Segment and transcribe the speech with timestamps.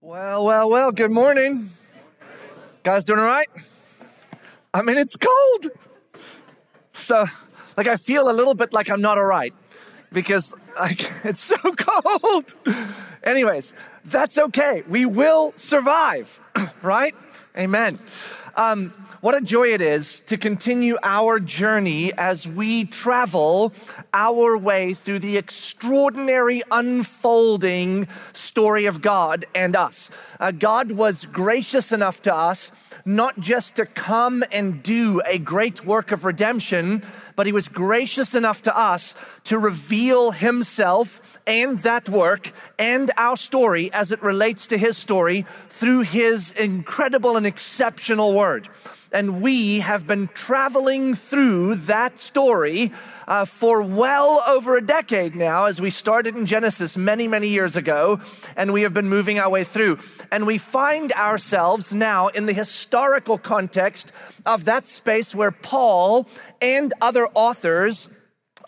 [0.00, 1.70] Well, well, well, good morning.
[2.84, 3.48] Guys doing all right?
[4.72, 5.72] I mean, it's cold.
[6.92, 7.26] So,
[7.76, 9.52] like, I feel a little bit like I'm not all right
[10.12, 12.54] because like, it's so cold.
[13.24, 13.74] Anyways,
[14.04, 14.84] that's okay.
[14.88, 16.40] We will survive,
[16.82, 17.14] right?
[17.58, 17.98] Amen.
[18.54, 18.90] Um,
[19.20, 23.72] what a joy it is to continue our journey as we travel
[24.14, 30.08] our way through the extraordinary unfolding story of God and us.
[30.38, 32.70] Uh, God was gracious enough to us
[33.04, 37.02] not just to come and do a great work of redemption,
[37.34, 43.36] but He was gracious enough to us to reveal Himself and that work and our
[43.36, 48.68] story as it relates to His story through His incredible and exceptional Word
[49.12, 52.92] and we have been traveling through that story
[53.26, 57.76] uh, for well over a decade now, as we started in Genesis many, many years
[57.76, 58.20] ago,
[58.56, 59.98] and we have been moving our way through.
[60.30, 64.12] And we find ourselves now in the historical context
[64.44, 66.28] of that space where Paul
[66.60, 68.08] and other authors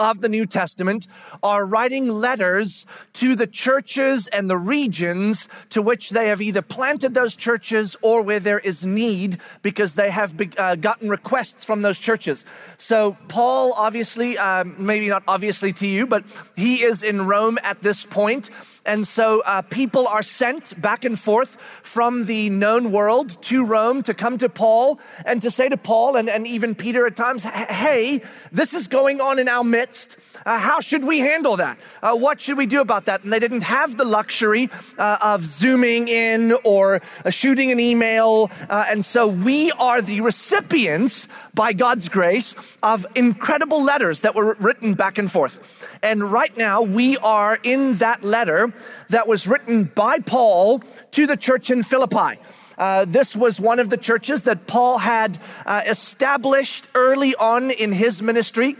[0.00, 1.06] of the New Testament
[1.42, 7.14] are writing letters to the churches and the regions to which they have either planted
[7.14, 11.82] those churches or where there is need because they have be, uh, gotten requests from
[11.82, 12.46] those churches.
[12.78, 16.24] So, Paul, obviously, um, maybe not obviously to you, but
[16.56, 18.50] he is in Rome at this point
[18.90, 24.02] and so uh, people are sent back and forth from the known world to Rome
[24.02, 27.44] to come to Paul and to say to Paul and, and even Peter at times,
[27.44, 30.16] hey, this is going on in our midst.
[30.44, 31.78] Uh, how should we handle that?
[32.02, 33.22] Uh, what should we do about that?
[33.22, 34.68] And they didn't have the luxury
[34.98, 38.50] uh, of zooming in or uh, shooting an email.
[38.68, 44.56] Uh, and so we are the recipients, by God's grace, of incredible letters that were
[44.58, 45.79] written back and forth.
[46.02, 48.72] And right now, we are in that letter
[49.10, 52.40] that was written by Paul to the church in Philippi.
[52.78, 57.92] Uh, this was one of the churches that Paul had uh, established early on in
[57.92, 58.76] his ministry.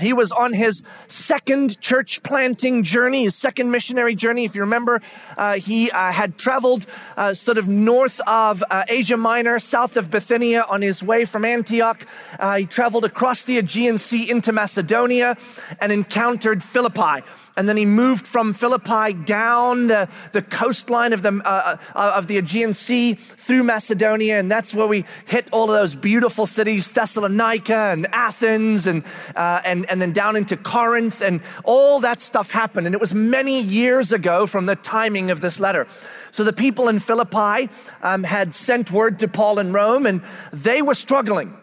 [0.00, 4.44] He was on his second church planting journey, his second missionary journey.
[4.44, 5.00] If you remember,
[5.38, 6.84] uh, he uh, had traveled
[7.16, 11.44] uh, sort of north of uh, Asia Minor, south of Bithynia on his way from
[11.44, 12.06] Antioch.
[12.38, 15.36] Uh, he traveled across the Aegean Sea into Macedonia
[15.80, 17.22] and encountered Philippi
[17.56, 22.26] and then he moved from Philippi down the, the coastline of the, uh, uh, of
[22.26, 24.38] the Aegean Sea through Macedonia.
[24.38, 29.02] And that's where we hit all of those beautiful cities, Thessalonica and Athens, and,
[29.34, 31.22] uh, and, and then down into Corinth.
[31.22, 32.86] And all that stuff happened.
[32.86, 35.86] And it was many years ago from the timing of this letter.
[36.32, 37.70] So the people in Philippi
[38.02, 40.20] um, had sent word to Paul in Rome, and
[40.52, 41.56] they were struggling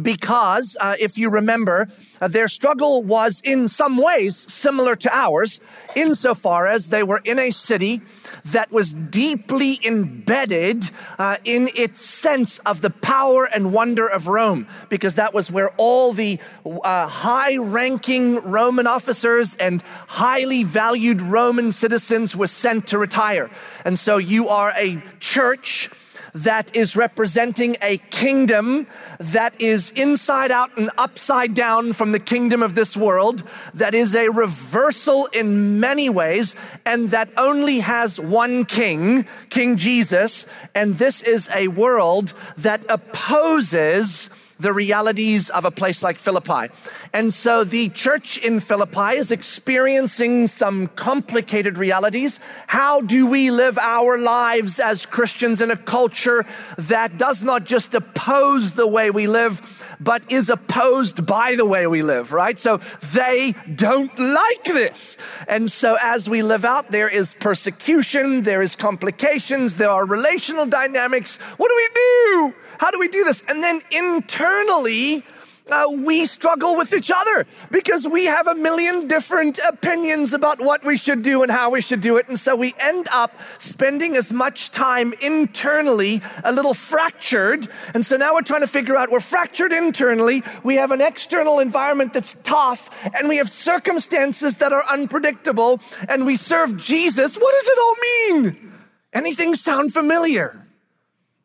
[0.00, 1.88] because, uh, if you remember,
[2.20, 5.60] uh, their struggle was in some ways similar to ours,
[5.96, 8.00] insofar as they were in a city
[8.44, 14.68] that was deeply embedded uh, in its sense of the power and wonder of Rome,
[14.88, 21.72] because that was where all the uh, high ranking Roman officers and highly valued Roman
[21.72, 23.50] citizens were sent to retire.
[23.84, 25.90] And so you are a church
[26.34, 28.86] that is representing a kingdom
[29.18, 33.42] that is inside out and upside down from the kingdom of this world,
[33.74, 36.54] that is a reversal in many ways,
[36.84, 40.46] and that only has one king, King Jesus.
[40.74, 46.72] And this is a world that opposes the realities of a place like Philippi.
[47.12, 52.40] And so the church in Philippi is experiencing some complicated realities.
[52.66, 57.94] How do we live our lives as Christians in a culture that does not just
[57.94, 59.60] oppose the way we live,
[60.00, 62.58] but is opposed by the way we live, right?
[62.58, 62.80] So
[63.12, 65.16] they don't like this.
[65.46, 70.66] And so as we live out, there is persecution, there is complications, there are relational
[70.66, 71.38] dynamics.
[71.56, 72.54] What do we do?
[72.78, 73.42] How do we do this?
[73.46, 75.24] And then internally,
[75.72, 80.84] uh, we struggle with each other because we have a million different opinions about what
[80.84, 82.28] we should do and how we should do it.
[82.28, 87.68] And so we end up spending as much time internally, a little fractured.
[87.94, 90.42] And so now we're trying to figure out we're fractured internally.
[90.62, 96.26] We have an external environment that's tough and we have circumstances that are unpredictable and
[96.26, 97.36] we serve Jesus.
[97.36, 97.96] What does it all
[98.42, 98.72] mean?
[99.12, 100.59] Anything sound familiar?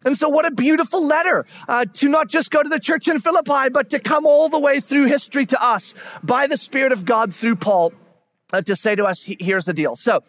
[0.06, 3.20] And so, what a beautiful letter uh, to not just go to the church in
[3.20, 7.06] Philippi, but to come all the way through history to us by the Spirit of
[7.06, 7.92] God through Paul.
[8.54, 9.96] uh, to say to us, here's the deal.
[9.96, 10.24] So,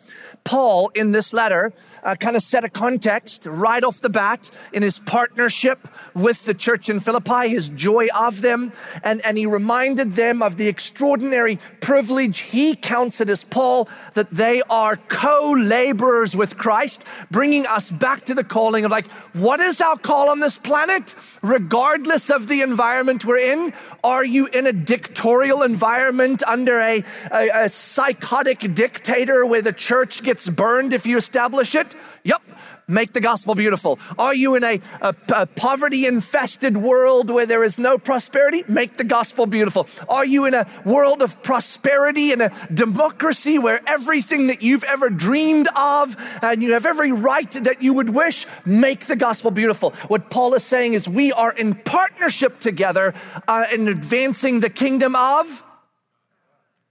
[0.44, 1.72] Paul in this letter
[2.06, 6.54] uh, kind of set a context right off the bat in his partnership with the
[6.54, 8.72] church in Philippi, his joy of them,
[9.02, 14.30] and, and he reminded them of the extraordinary privilege he counts it as Paul that
[14.30, 19.58] they are co laborers with Christ, bringing us back to the calling of like, what
[19.58, 21.16] is our call on this planet?
[21.42, 23.72] Regardless of the environment we're in,
[24.04, 30.22] are you in a dictatorial environment under a, a, a psychotic dictator where the church
[30.22, 31.95] gets burned if you establish it?
[32.26, 32.42] Yep.
[32.88, 34.00] Make the gospel beautiful.
[34.18, 38.64] Are you in a, a, a poverty infested world where there is no prosperity?
[38.66, 39.86] Make the gospel beautiful.
[40.08, 45.08] Are you in a world of prosperity and a democracy where everything that you've ever
[45.08, 48.44] dreamed of and you have every right that you would wish?
[48.64, 49.90] Make the gospel beautiful.
[50.08, 53.14] What Paul is saying is we are in partnership together
[53.46, 55.64] uh, in advancing the kingdom of.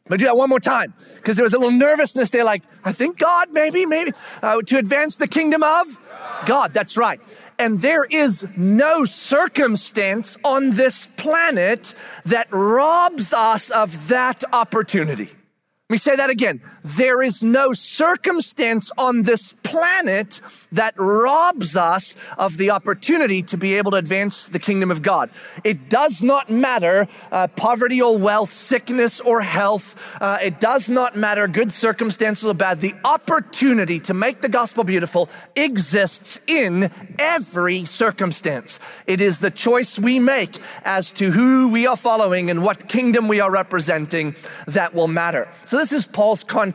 [0.09, 2.63] I'm gonna do that one more time because there was a little nervousness there, like,
[2.83, 4.11] I think God, maybe, maybe,
[4.41, 5.99] uh, to advance the kingdom of
[6.47, 6.73] God.
[6.73, 7.21] That's right.
[7.59, 11.93] And there is no circumstance on this planet
[12.25, 15.25] that robs us of that opportunity.
[15.25, 16.61] Let me say that again.
[16.83, 20.41] There is no circumstance on this planet
[20.71, 25.29] that robs us of the opportunity to be able to advance the kingdom of God.
[25.63, 30.01] It does not matter uh, poverty or wealth, sickness or health.
[30.21, 32.81] Uh, it does not matter good circumstances or bad.
[32.81, 38.79] The opportunity to make the gospel beautiful exists in every circumstance.
[39.07, 43.27] It is the choice we make as to who we are following and what kingdom
[43.27, 44.35] we are representing
[44.67, 45.47] that will matter.
[45.65, 46.68] So this is Paul's context.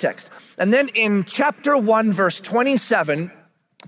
[0.59, 3.31] And then in chapter 1, verse 27,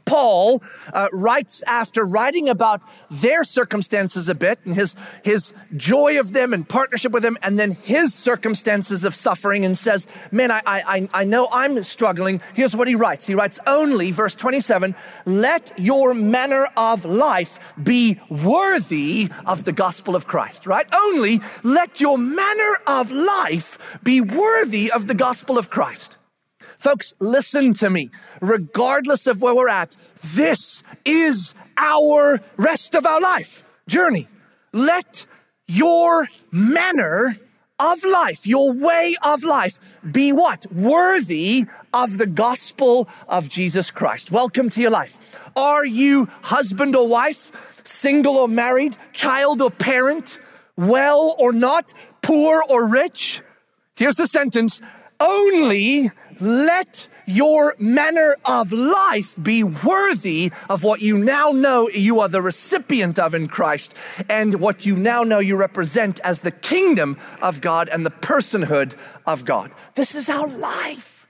[0.06, 0.62] Paul
[0.92, 2.80] uh, writes after writing about
[3.10, 7.58] their circumstances a bit and his, his joy of them and partnership with them, and
[7.58, 12.40] then his circumstances of suffering, and says, Man, I, I, I know I'm struggling.
[12.54, 13.26] Here's what he writes.
[13.26, 14.94] He writes, Only, verse 27,
[15.26, 20.86] let your manner of life be worthy of the gospel of Christ, right?
[20.94, 26.15] Only let your manner of life be worthy of the gospel of Christ.
[26.78, 28.10] Folks, listen to me.
[28.40, 34.28] Regardless of where we're at, this is our rest of our life journey.
[34.72, 35.26] Let
[35.66, 37.38] your manner
[37.78, 39.78] of life, your way of life,
[40.10, 40.66] be what?
[40.72, 44.30] Worthy of the gospel of Jesus Christ.
[44.30, 45.18] Welcome to your life.
[45.56, 50.38] Are you husband or wife, single or married, child or parent,
[50.76, 51.92] well or not,
[52.22, 53.42] poor or rich?
[53.94, 54.80] Here's the sentence
[55.20, 62.28] only let your manner of life be worthy of what you now know you are
[62.28, 63.94] the recipient of in Christ
[64.28, 68.94] and what you now know you represent as the kingdom of God and the personhood
[69.26, 69.72] of God.
[69.94, 71.26] This is our life.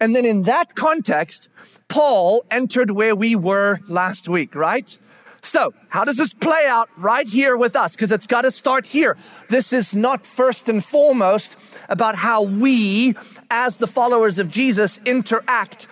[0.00, 1.48] And then in that context,
[1.88, 4.98] Paul entered where we were last week, right?
[5.42, 7.92] So, how does this play out right here with us?
[7.92, 9.16] Because it's got to start here.
[9.48, 11.56] This is not first and foremost
[11.88, 13.14] about how we,
[13.50, 15.86] as the followers of Jesus, interact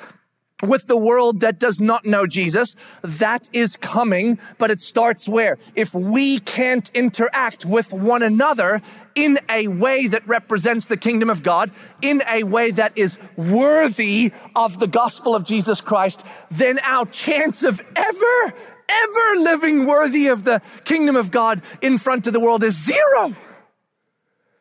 [0.62, 2.74] with the world that does not know Jesus.
[3.02, 5.58] That is coming, but it starts where?
[5.76, 8.80] If we can't interact with one another
[9.14, 11.70] in a way that represents the kingdom of God,
[12.02, 17.62] in a way that is worthy of the gospel of Jesus Christ, then our chance
[17.62, 18.54] of ever
[18.88, 23.34] ever living worthy of the kingdom of God in front of the world is zero.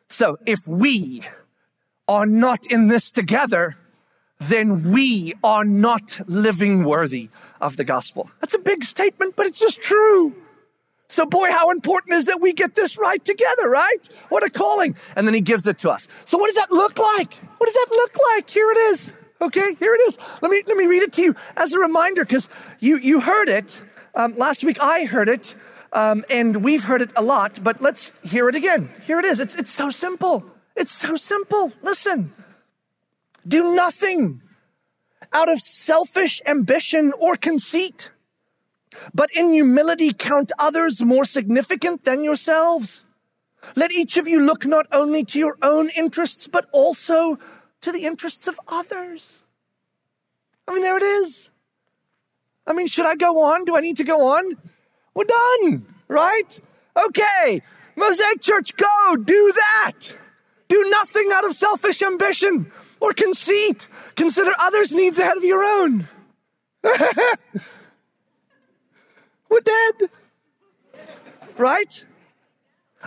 [0.08, 1.22] So if we
[2.08, 3.76] are not in this together,
[4.40, 7.28] then we are not living worthy
[7.60, 8.30] of the gospel.
[8.40, 10.34] That's a big statement, but it's just true.
[11.10, 14.08] So, boy, how important is that we get this right together, right?
[14.28, 14.94] What a calling.
[15.16, 16.06] And then he gives it to us.
[16.26, 17.34] So, what does that look like?
[17.34, 18.50] What does that look like?
[18.50, 19.12] Here it is.
[19.40, 20.18] Okay, here it is.
[20.42, 22.48] Let me, let me read it to you as a reminder because
[22.80, 23.80] you, you heard it.
[24.14, 25.54] Um, last week I heard it,
[25.92, 28.90] um, and we've heard it a lot, but let's hear it again.
[29.06, 29.38] Here it is.
[29.38, 30.44] It's, it's so simple.
[30.78, 31.72] It's so simple.
[31.82, 32.32] Listen.
[33.46, 34.42] Do nothing
[35.32, 38.10] out of selfish ambition or conceit,
[39.12, 43.04] but in humility count others more significant than yourselves.
[43.74, 47.38] Let each of you look not only to your own interests, but also
[47.80, 49.42] to the interests of others.
[50.66, 51.50] I mean, there it is.
[52.66, 53.64] I mean, should I go on?
[53.64, 54.56] Do I need to go on?
[55.14, 56.60] We're done, right?
[56.96, 57.62] Okay,
[57.96, 60.14] Mosaic Church, go do that.
[60.68, 62.70] Do nothing out of selfish ambition
[63.00, 63.88] or conceit.
[64.16, 66.08] Consider others' needs ahead of your own.
[69.48, 70.10] We're dead.
[71.56, 72.04] Right?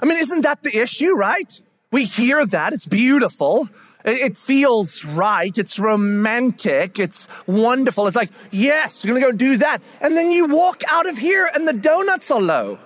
[0.01, 1.62] I mean, isn't that the issue, right?
[1.91, 2.74] We hear that.
[2.74, 3.70] It's beautiful.
[4.03, 5.56] It feels right.
[5.56, 6.98] It's romantic.
[6.98, 8.08] It's wonderful.
[8.08, 9.82] It's like, yes, we're going to go do that.
[10.00, 12.80] And then you walk out of here and the donuts are low.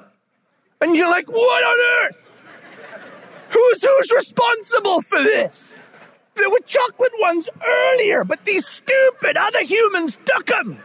[0.82, 2.25] And you're like, what on earth?
[3.56, 5.74] Who's, who's responsible for this?
[6.36, 10.80] There were chocolate ones earlier, but these stupid other humans took them.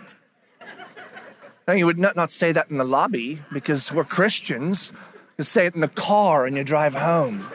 [1.66, 4.92] Now, you would not, not say that in the lobby because we're Christians.
[5.36, 7.50] You say it in the car and you drive home.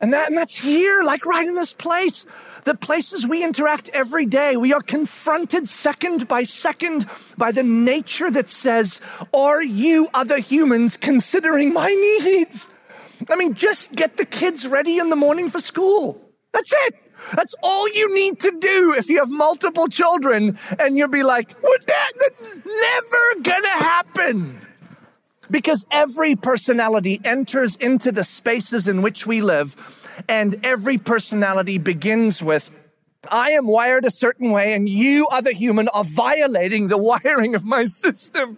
[0.00, 2.24] And, that, and that's here, like right in this place.
[2.64, 8.30] The places we interact every day, we are confronted second by second by the nature
[8.30, 9.00] that says,
[9.32, 12.68] Are you other humans considering my needs?
[13.28, 16.20] I mean, just get the kids ready in the morning for school.
[16.52, 16.94] That's it.
[17.34, 21.52] That's all you need to do if you have multiple children and you'll be like,
[21.60, 24.60] what that, that's never gonna happen.
[25.50, 29.74] Because every personality enters into the spaces in which we live,
[30.30, 32.70] and every personality begins with,
[33.28, 37.64] I am wired a certain way, and you, other human, are violating the wiring of
[37.64, 38.56] my system.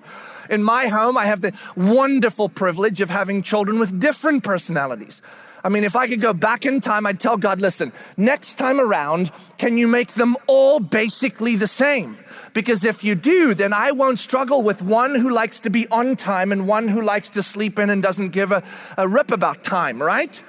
[0.50, 5.22] In my home, I have the wonderful privilege of having children with different personalities.
[5.64, 8.78] I mean, if I could go back in time, I'd tell God, listen, next time
[8.78, 12.18] around, can you make them all basically the same?
[12.52, 16.16] Because if you do, then I won't struggle with one who likes to be on
[16.16, 18.62] time and one who likes to sleep in and doesn't give a,
[18.98, 20.42] a rip about time, right?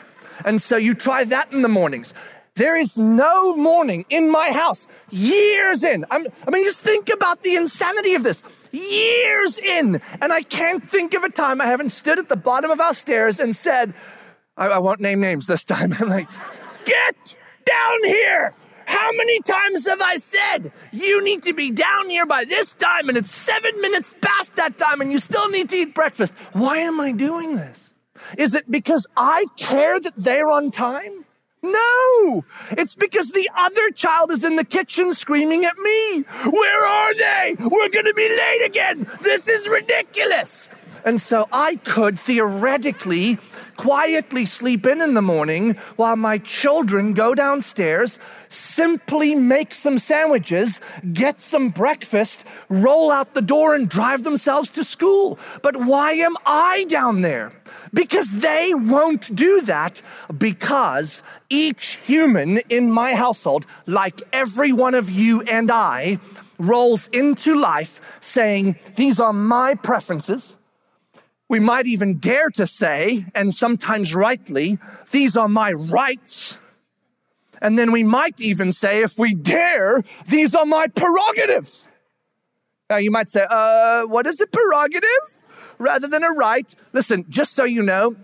[0.45, 2.13] And so you try that in the mornings.
[2.55, 6.05] There is no morning in my house, years in.
[6.11, 8.43] I'm, i mean, just think about the insanity of this.
[8.71, 12.69] Years in, and I can't think of a time I haven't stood at the bottom
[12.69, 13.93] of our stairs and said,
[14.55, 15.93] I, I won't name names this time.
[15.99, 16.29] I'm like,
[16.85, 17.35] get
[17.65, 18.53] down here.
[18.85, 23.09] How many times have I said you need to be down here by this time
[23.09, 26.33] and it's seven minutes past that time and you still need to eat breakfast?
[26.51, 27.92] Why am I doing this?
[28.38, 31.25] Is it because I care that they're on time?
[31.62, 36.24] No, it's because the other child is in the kitchen screaming at me.
[36.50, 37.56] Where are they?
[37.58, 39.08] We're going to be late again.
[39.22, 40.70] This is ridiculous.
[41.06, 43.38] And so I could theoretically
[43.77, 50.80] quietly sleep in in the morning while my children go downstairs, simply make some sandwiches,
[51.12, 55.39] get some breakfast, roll out the door, and drive themselves to school.
[55.62, 57.51] But why am I down there?
[57.93, 60.01] Because they won't do that
[60.35, 66.19] because each human in my household, like every one of you and I,
[66.57, 70.55] rolls into life saying, These are my preferences.
[71.50, 74.79] We might even dare to say, and sometimes rightly,
[75.12, 76.57] these are my rights.
[77.62, 81.88] And then we might even say, if we dare, these are my prerogatives.
[82.89, 85.38] Now you might say, uh, what is a prerogative
[85.77, 86.75] rather than a right?
[86.94, 88.15] Listen, just so you know,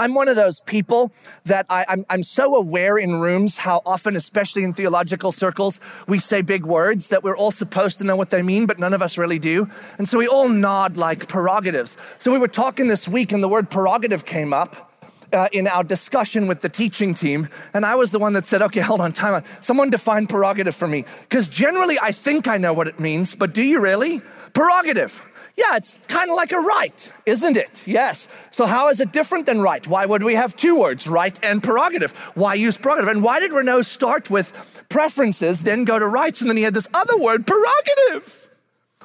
[0.00, 1.12] I'm one of those people
[1.44, 5.78] that I, am so aware in rooms how often, especially in theological circles,
[6.08, 8.94] we say big words that we're all supposed to know what they mean, but none
[8.94, 9.68] of us really do.
[9.98, 11.98] And so we all nod like prerogatives.
[12.18, 14.86] So we were talking this week, and the word prerogative came up.
[15.32, 18.62] Uh, in our discussion with the teaching team, and I was the one that said,
[18.62, 19.44] okay, hold on, time on.
[19.60, 21.04] Someone define prerogative for me.
[21.20, 24.22] Because generally I think I know what it means, but do you really?
[24.54, 25.22] Prerogative.
[25.60, 27.86] Yeah, it's kind of like a right, isn't it?
[27.86, 28.28] Yes.
[28.50, 29.86] So, how is it different than right?
[29.86, 32.12] Why would we have two words, right and prerogative?
[32.34, 33.10] Why use prerogative?
[33.10, 34.54] And why did Renault start with
[34.88, 38.48] preferences, then go to rights, and then he had this other word, prerogatives?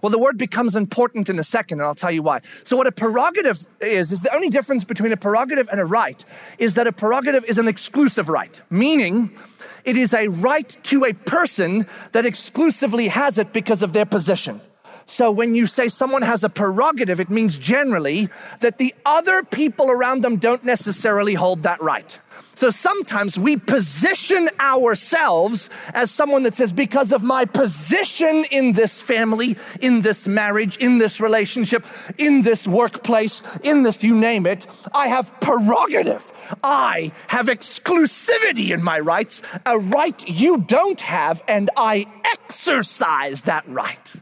[0.02, 2.40] Well, the word becomes important in a second, and I'll tell you why.
[2.64, 6.24] So, what a prerogative is, is the only difference between a prerogative and a right
[6.58, 9.38] is that a prerogative is an exclusive right, meaning
[9.84, 14.62] it is a right to a person that exclusively has it because of their position.
[15.08, 18.30] So when you say someone has a prerogative, it means generally
[18.62, 22.20] that the other people around them don't necessarily hold that right.
[22.56, 29.02] So sometimes we position ourselves as someone that says, because of my position in this
[29.02, 31.86] family, in this marriage, in this relationship,
[32.18, 36.32] in this workplace, in this, you name it, I have prerogative.
[36.64, 43.68] I have exclusivity in my rights, a right you don't have, and I exercise that
[43.68, 44.14] right.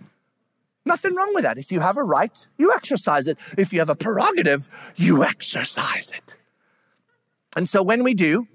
[0.86, 1.58] Nothing wrong with that.
[1.58, 3.38] If you have a right, you exercise it.
[3.58, 6.36] If you have a prerogative, you exercise it.
[7.56, 8.48] And so when we do,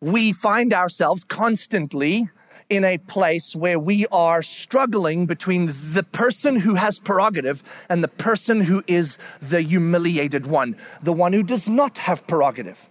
[0.00, 2.30] we find ourselves constantly
[2.68, 8.08] in a place where we are struggling between the person who has prerogative and the
[8.08, 12.88] person who is the humiliated one, the one who does not have prerogative.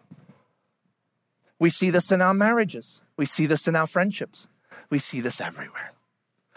[1.60, 4.48] We see this in our marriages, we see this in our friendships,
[4.90, 5.92] we see this everywhere.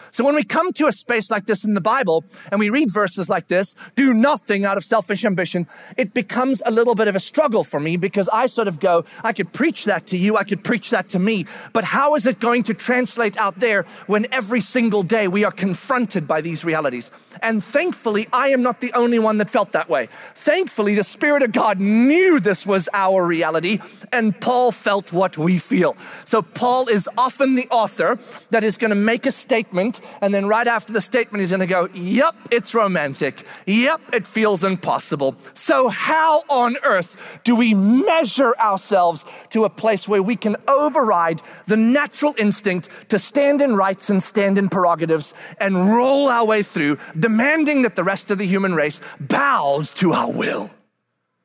[0.09, 2.91] So when we come to a space like this in the Bible and we read
[2.91, 5.67] verses like this, do nothing out of selfish ambition,
[5.97, 9.05] it becomes a little bit of a struggle for me because I sort of go,
[9.23, 12.25] I could preach that to you, I could preach that to me, but how is
[12.25, 16.63] it going to translate out there when every single day we are confronted by these
[16.63, 17.11] realities?
[17.41, 20.09] And thankfully, I am not the only one that felt that way.
[20.35, 23.79] Thankfully, the Spirit of God knew this was our reality,
[24.11, 25.95] and Paul felt what we feel.
[26.25, 28.17] So Paul is often the author
[28.51, 29.90] that is going to make a statement
[30.21, 33.45] and then right after the statement, he's to go, Yep, it's romantic.
[33.65, 35.35] Yep, it feels impossible.
[35.53, 41.41] So, how on earth do we measure ourselves to a place where we can override
[41.67, 46.63] the natural instinct to stand in rights and stand in prerogatives and roll our way
[46.63, 50.71] through, demanding that the rest of the human race bows to our will?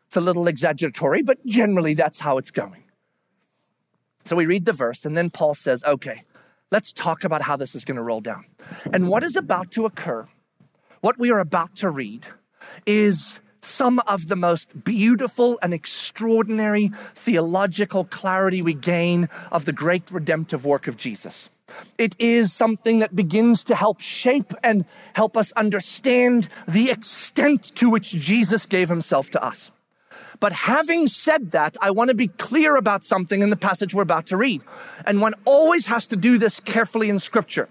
[0.06, 2.84] It's a little exaggeratory, but generally that's how it's going.
[4.24, 6.22] So we read the verse, and then Paul says, Okay,
[6.70, 8.44] let's talk about how this is going to roll down.
[8.92, 10.26] And what is about to occur,
[11.00, 12.26] what we are about to read,
[12.84, 20.10] is some of the most beautiful and extraordinary theological clarity we gain of the great
[20.10, 21.48] redemptive work of Jesus.
[21.98, 27.90] It is something that begins to help shape and help us understand the extent to
[27.90, 29.72] which Jesus gave himself to us.
[30.40, 34.02] But having said that, I want to be clear about something in the passage we're
[34.02, 34.62] about to read.
[35.06, 37.68] And one always has to do this carefully in scripture.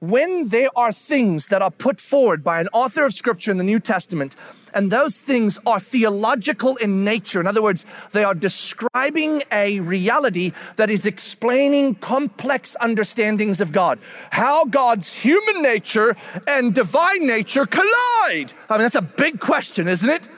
[0.00, 3.64] When there are things that are put forward by an author of scripture in the
[3.64, 4.36] New Testament,
[4.72, 7.40] and those things are theological in nature.
[7.40, 13.98] In other words, they are describing a reality that is explaining complex understandings of God.
[14.30, 18.52] How God's human nature and divine nature collide.
[18.68, 20.28] I mean, that's a big question, isn't it?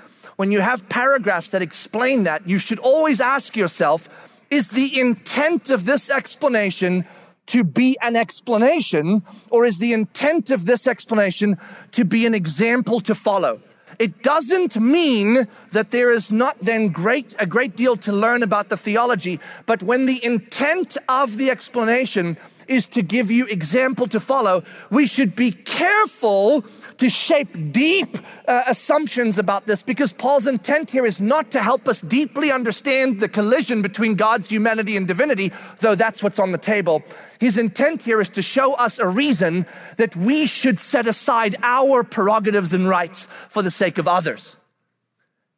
[0.41, 4.09] When you have paragraphs that explain that, you should always ask yourself
[4.49, 7.05] is the intent of this explanation
[7.45, 11.59] to be an explanation, or is the intent of this explanation
[11.93, 13.61] to be an example to follow?
[13.99, 18.71] It doesn't mean that there is not then great a great deal to learn about
[18.71, 22.39] the theology, but when the intent of the explanation
[22.71, 26.65] is to give you example to follow, we should be careful
[26.99, 31.89] to shape deep uh, assumptions about this because Paul's intent here is not to help
[31.89, 36.59] us deeply understand the collision between God's humanity and divinity, though that's what's on the
[36.59, 37.03] table.
[37.41, 42.05] His intent here is to show us a reason that we should set aside our
[42.05, 44.57] prerogatives and rights for the sake of others.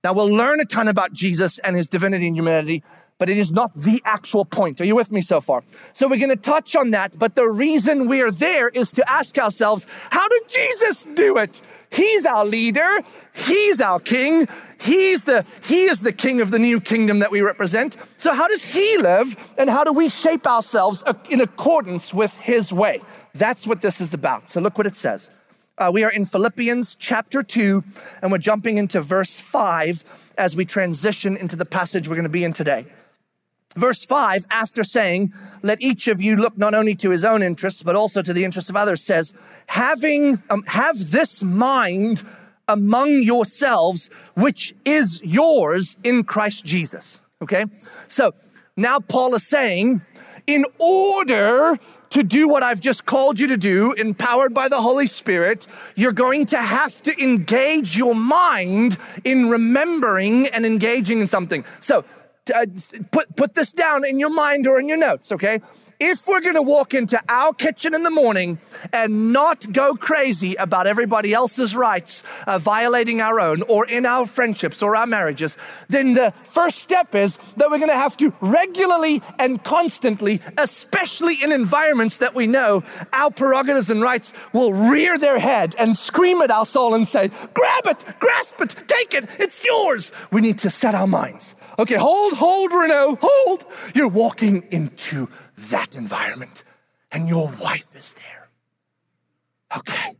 [0.05, 2.83] Now, we'll learn a ton about Jesus and his divinity and humanity
[3.23, 4.81] but it is not the actual point.
[4.81, 5.63] Are you with me so far?
[5.93, 9.39] So we're going to touch on that, but the reason we're there is to ask
[9.39, 11.63] ourselves, how did Jesus do it?
[11.89, 12.99] He's our leader.
[13.33, 14.49] He's our king.
[14.81, 17.97] He's the, he is the king of the new kingdom that we represent.
[18.17, 22.73] So how does he live and how do we shape ourselves in accordance with his
[22.73, 23.03] way?
[23.37, 24.51] That's what this is about.
[24.51, 25.31] So look what it says.
[25.79, 27.85] Uh, we are in Philippians chapter 2,
[28.21, 32.29] and we're jumping into verse 5 as we transition into the passage we're going to
[32.29, 32.85] be in today.
[33.75, 35.33] Verse 5, after saying,
[35.63, 38.45] Let each of you look not only to his own interests, but also to the
[38.45, 39.33] interests of others, says,
[39.67, 42.23] Having, um, have this mind
[42.69, 47.21] among yourselves, which is yours in Christ Jesus.
[47.41, 47.65] Okay?
[48.09, 48.35] So
[48.77, 50.03] now Paul is saying,
[50.47, 51.79] in order
[52.11, 56.13] to do what I've just called you to do, empowered by the Holy Spirit, you're
[56.13, 61.65] going to have to engage your mind in remembering and engaging in something.
[61.81, 62.05] So
[62.51, 62.67] uh,
[63.11, 65.61] put, put this down in your mind or in your notes, okay?
[66.01, 68.59] If we're gonna walk into our kitchen in the morning
[68.93, 74.27] and not go crazy about everybody else's rights, uh, violating our own, or in our
[74.27, 75.57] friendships or our marriages,
[75.89, 81.53] then the first step is that we're gonna have to regularly and constantly, especially in
[81.53, 86.51] environments that we know our prerogatives and rights will rear their head and scream at
[86.51, 90.11] our soul and say, Grab it, grasp it, take it, it's yours.
[90.33, 93.65] We need to set our minds Okay, hold, hold, Renault, hold.
[93.95, 95.29] You're walking into
[95.71, 96.65] that environment
[97.11, 98.49] and your wife is there.
[99.77, 100.17] Okay,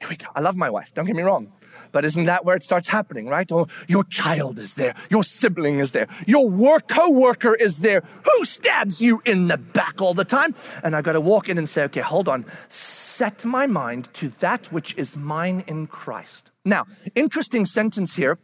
[0.00, 0.26] here we go.
[0.34, 1.52] I love my wife, don't get me wrong.
[1.92, 3.50] But isn't that where it starts happening, right?
[3.50, 8.02] Or your child is there, your sibling is there, your work co-worker is there.
[8.24, 10.54] Who stabs you in the back all the time?
[10.82, 12.44] And I've got to walk in and say, okay, hold on.
[12.68, 16.50] Set my mind to that which is mine in Christ.
[16.64, 18.38] Now, interesting sentence here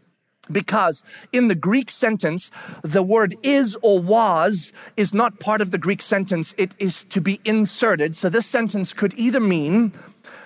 [0.51, 2.51] because in the Greek sentence,
[2.83, 6.55] the word is or was is not part of the Greek sentence.
[6.59, 8.17] It is to be inserted.
[8.17, 9.93] So this sentence could either mean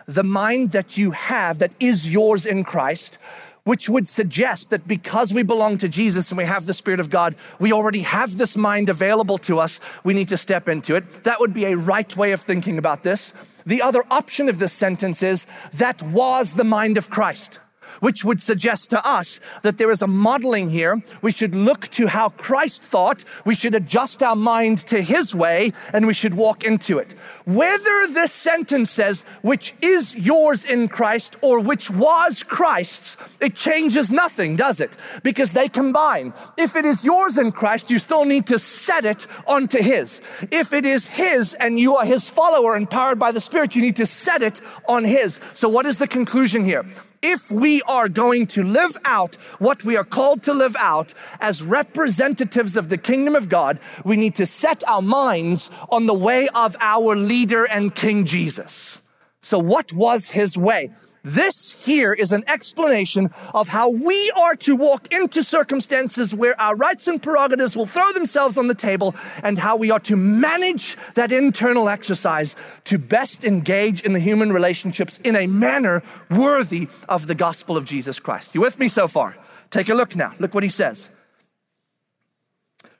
[0.07, 3.19] the mind that you have that is yours in Christ
[3.65, 7.11] which would suggest that because we belong to Jesus and we have the Spirit of
[7.11, 9.81] God, we already have this mind available to us.
[10.05, 11.25] We need to step into it.
[11.25, 13.33] That would be a right way of thinking about this.
[13.67, 17.59] The other option of this sentence is that was the mind of Christ
[18.01, 21.03] which would suggest to us that there is a modeling here.
[21.23, 23.25] We should look to how Christ thought.
[23.45, 27.13] We should adjust our mind to his way and we should walk into it.
[27.45, 34.11] Whether this sentence says, which is yours in Christ or which was Christ's, it changes
[34.11, 34.91] nothing, does it?
[35.23, 36.33] Because they combine.
[36.57, 40.21] If it is yours in Christ, you still need to set it onto his.
[40.51, 43.97] If it is his and you are his follower empowered by the Spirit, you need
[43.97, 45.41] to set it on his.
[45.55, 46.85] So what is the conclusion here?
[47.27, 51.61] If we are going to live out what we are called to live out as
[51.61, 56.49] representatives of the kingdom of God, we need to set our minds on the way
[56.55, 59.03] of our leader and King Jesus.
[59.43, 60.91] So, what was his way?
[61.27, 66.77] This here is an explanation of how we are to walk into circumstances where our
[66.77, 69.13] rights and prerogatives will throw themselves on the table
[69.43, 74.53] and how we are to manage that internal exercise to best engage in the human
[74.53, 78.55] relationships in a manner worthy of the gospel of Jesus Christ.
[78.55, 79.37] You with me so far?
[79.73, 80.33] Take a look now.
[80.39, 81.09] Look what he says.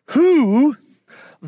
[0.07, 0.77] Who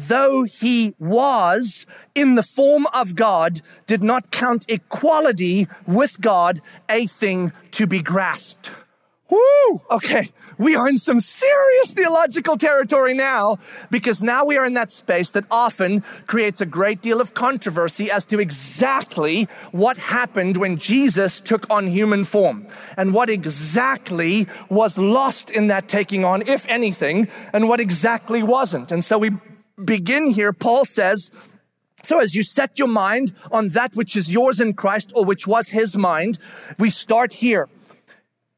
[0.06, 7.06] though he was in the form of God, did not count equality with God a
[7.06, 8.70] thing to be grasped.
[9.30, 9.82] Woo!
[9.90, 13.58] Okay, we are in some serious theological territory now
[13.90, 18.10] because now we are in that space that often creates a great deal of controversy
[18.10, 24.96] as to exactly what happened when Jesus took on human form and what exactly was
[24.96, 28.90] lost in that taking on, if anything, and what exactly wasn't.
[28.90, 29.32] And so we
[29.82, 31.30] begin here, Paul says,
[32.02, 35.46] so as you set your mind on that which is yours in Christ or which
[35.46, 36.38] was his mind,
[36.78, 37.68] we start here.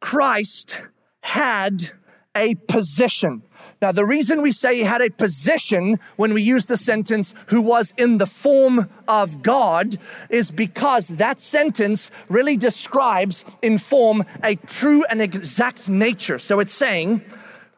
[0.01, 0.79] Christ
[1.23, 1.93] had
[2.35, 3.43] a position.
[3.83, 7.63] Now, the reason we say he had a position when we use the sentence, who
[7.63, 9.97] was in the form of God,
[10.29, 16.39] is because that sentence really describes in form a true and exact nature.
[16.39, 17.23] So it's saying,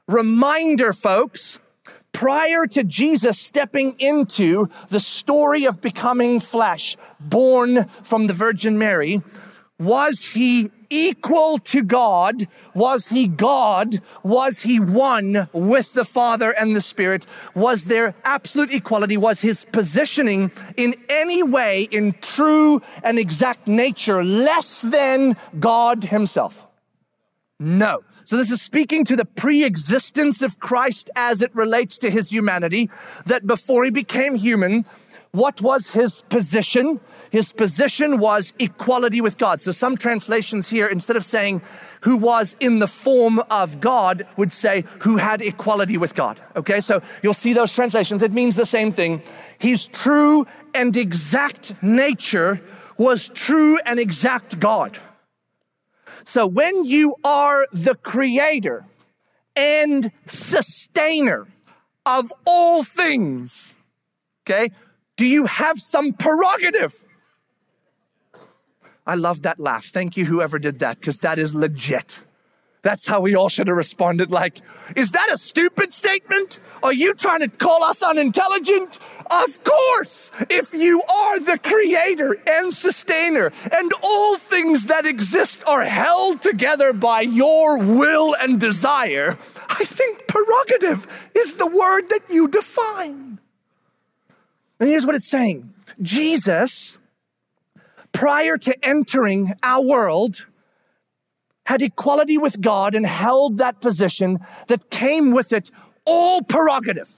[0.09, 1.59] reminder, folks,
[2.13, 9.23] prior to Jesus stepping into the story of becoming flesh, born from the Virgin Mary,
[9.79, 12.47] was he equal to God?
[12.75, 14.01] Was he God?
[14.23, 17.27] Was he one with the Father and the Spirit?
[17.55, 19.17] Was there absolute equality?
[19.17, 26.69] Was his positioning in any way, in true and exact nature, less than God himself?
[27.63, 28.03] No.
[28.25, 32.91] So this is speaking to the pre-existence of Christ as it relates to his humanity,
[33.25, 34.85] that before he became human,
[35.31, 37.01] what was his position?
[37.31, 39.61] His position was equality with God.
[39.61, 41.63] So some translations here, instead of saying
[42.01, 46.41] who was in the form of God, would say who had equality with God.
[46.57, 48.23] Okay, so you'll see those translations.
[48.23, 49.23] It means the same thing.
[49.57, 52.61] His true and exact nature
[52.99, 54.99] was true and exact God.
[56.25, 58.85] So when you are the creator
[59.55, 61.49] and sustainer
[62.07, 63.75] of all things,
[64.45, 64.71] okay,
[65.17, 67.05] do you have some prerogative?
[69.07, 69.87] I love that laugh.
[69.87, 72.23] Thank you, whoever did that, because that is legit.
[72.83, 74.33] That's how we all should have responded.
[74.33, 74.59] Like,
[74.97, 76.59] is that a stupid statement?
[76.83, 78.99] Are you trying to call us unintelligent?
[79.31, 85.85] Of course, if you are the creator and sustainer, and all things that exist are
[85.85, 92.49] held together by your will and desire, I think prerogative is the word that you
[92.49, 93.39] define.
[94.81, 96.99] And here's what it's saying Jesus,
[98.11, 100.47] prior to entering our world,
[101.65, 105.71] had equality with God and held that position that came with it
[106.05, 107.15] all prerogative.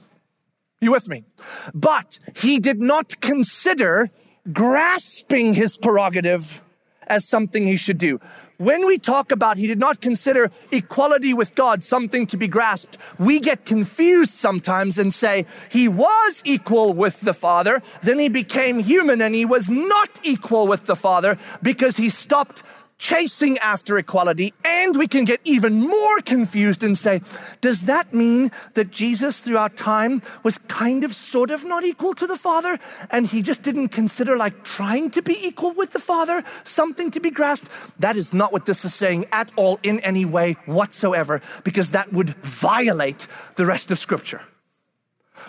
[0.80, 1.24] You with me?
[1.72, 4.10] But he did not consider
[4.52, 6.62] grasping his prerogative
[7.06, 8.20] as something he should do.
[8.58, 12.98] When we talk about he did not consider equality with God something to be grasped,
[13.18, 18.78] we get confused sometimes and say he was equal with the Father, then he became
[18.78, 22.62] human and he was not equal with the Father because he stopped
[23.04, 27.20] chasing after equality, and we can get even more confused and say,
[27.60, 32.26] does that mean that Jesus throughout time was kind of sort of not equal to
[32.26, 32.78] the Father,
[33.10, 37.20] and he just didn't consider like trying to be equal with the Father something to
[37.20, 37.68] be grasped?
[38.00, 42.10] That is not what this is saying at all in any way whatsoever, because that
[42.10, 44.40] would violate the rest of Scripture.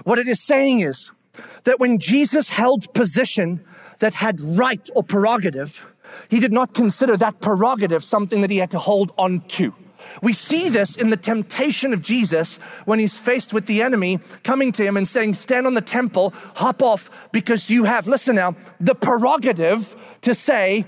[0.04, 1.10] What it is saying is
[1.64, 3.64] that when Jesus held position
[4.00, 5.88] that had right or prerogative,
[6.30, 9.74] he did not consider that prerogative something that he had to hold on to.
[10.22, 14.72] We see this in the temptation of Jesus when he's faced with the enemy coming
[14.74, 18.56] to him and saying, Stand on the temple, hop off, because you have, listen now,
[18.80, 20.86] the prerogative to say,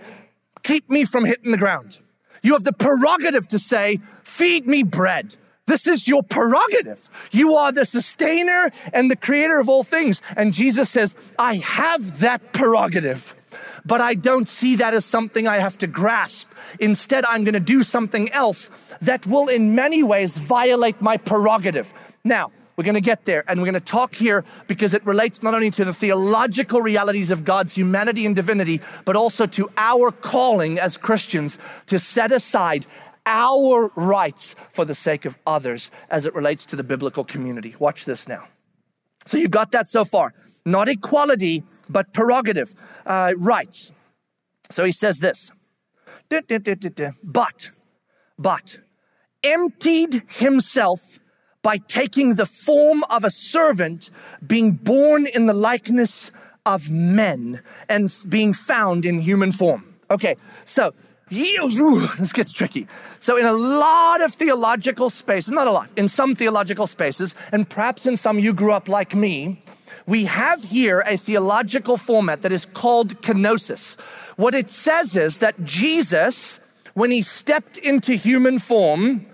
[0.64, 2.00] Keep me from hitting the ground.
[2.42, 5.36] You have the prerogative to say, Feed me bread.
[5.66, 7.10] This is your prerogative.
[7.32, 10.22] You are the sustainer and the creator of all things.
[10.38, 13.36] And Jesus says, I have that prerogative,
[13.88, 16.52] but I don't see that as something I have to grasp.
[16.80, 18.70] Instead, I'm going to do something else
[19.02, 21.94] that will, in many ways, violate my prerogative.
[22.24, 25.42] Now, we're going to get there and we're going to talk here because it relates
[25.42, 30.12] not only to the theological realities of God's humanity and divinity, but also to our
[30.12, 32.86] calling as Christians to set aside
[33.26, 37.76] our rights for the sake of others as it relates to the biblical community.
[37.80, 38.48] Watch this now.
[39.26, 40.34] So you've got that so far.
[40.66, 42.74] Not equality, but prerogative,
[43.06, 43.92] uh, rights.
[44.70, 45.52] So he says this
[47.24, 47.72] but,
[48.38, 48.80] but,
[49.44, 51.20] emptied himself
[51.62, 54.10] by taking the form of a servant,
[54.46, 56.32] being born in the likeness
[56.66, 59.96] of men, and being found in human form.
[60.10, 60.94] Okay, so
[62.20, 62.88] this gets tricky.
[63.20, 67.70] So, in a lot of theological spaces, not a lot, in some theological spaces, and
[67.70, 69.62] perhaps in some you grew up like me,
[70.08, 74.00] we have here a theological format that is called kenosis.
[74.38, 76.60] What it says is that Jesus,
[76.94, 79.26] when he stepped into human form,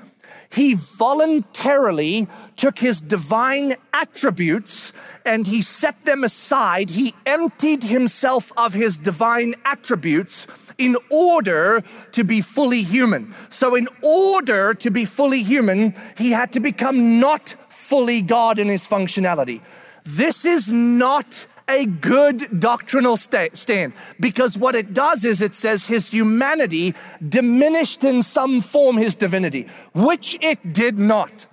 [0.49, 4.93] he voluntarily took his divine attributes
[5.25, 6.89] and he set them aside.
[6.89, 11.83] He emptied himself of his divine attributes in order
[12.13, 13.33] to be fully human.
[13.49, 18.69] So, in order to be fully human, he had to become not fully God in
[18.69, 19.61] his functionality.
[20.05, 26.09] This is not a good doctrinal stand because what it does is it says his
[26.09, 26.93] humanity
[27.27, 31.47] diminished in some form his divinity, which it did not.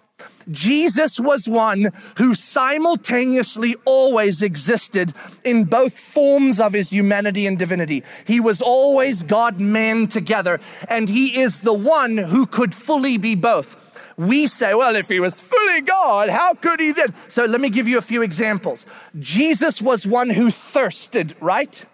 [0.51, 5.13] Jesus was one who simultaneously always existed
[5.45, 8.03] in both forms of his humanity and divinity.
[8.27, 10.59] He was always God man together,
[10.89, 13.80] and he is the one who could fully be both.
[14.21, 17.15] We say, well, if he was fully God, how could he then?
[17.29, 18.85] So let me give you a few examples.
[19.19, 21.87] Jesus was one who thirsted, right?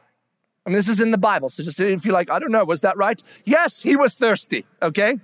[0.66, 1.50] I mean, this is in the Bible.
[1.50, 3.22] So just if you're like, I don't know, was that right?
[3.44, 5.20] Yes, he was thirsty, okay?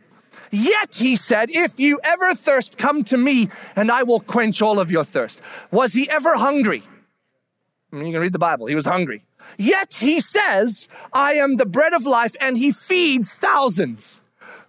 [0.53, 4.79] Yet he said, If you ever thirst, come to me and I will quench all
[4.79, 5.43] of your thirst.
[5.73, 6.85] Was he ever hungry?
[7.93, 8.67] I mean, you can read the Bible.
[8.67, 9.23] He was hungry.
[9.59, 14.21] Yet he says, I am the bread of life, and he feeds thousands.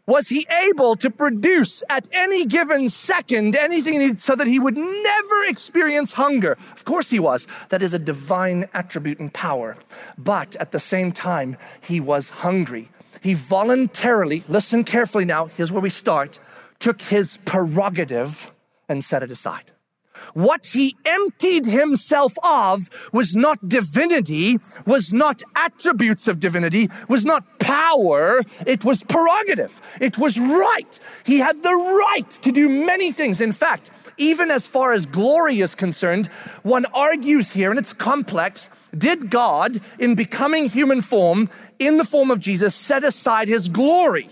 [0.06, 5.44] Was he able to produce at any given second anything so that he would never
[5.48, 6.58] experience hunger?
[6.74, 7.48] Of course he was.
[7.70, 9.78] That is a divine attribute and power.
[10.18, 12.90] But at the same time, he was hungry
[13.24, 16.40] he voluntarily, listen carefully now, here's where we start,
[16.80, 18.52] took his prerogative
[18.90, 19.72] and set it aside.
[20.34, 27.60] What he emptied himself of was not divinity, was not attributes of divinity, was not
[27.60, 29.82] power, it was prerogative.
[30.02, 31.00] It was right.
[31.26, 33.42] He had the right to do many things.
[33.42, 36.28] In fact, even as far as glory is concerned,
[36.62, 41.50] one argues here, and it's complex, did God, in becoming human form,
[41.80, 44.30] in the form of Jesus, set aside his glory?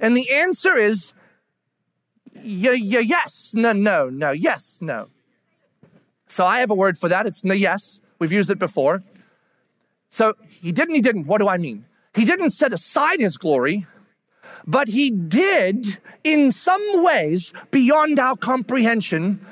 [0.00, 1.12] And the answer is
[2.44, 5.08] y- y- yes, no, no, no, yes, no.
[6.28, 7.26] So I have a word for that.
[7.26, 8.00] It's no, yes.
[8.18, 9.02] We've used it before.
[10.10, 11.26] So he didn't, he didn't.
[11.26, 11.86] What do I mean?
[12.14, 13.86] He didn't set aside his glory,
[14.66, 19.44] but he did, in some ways, beyond our comprehension,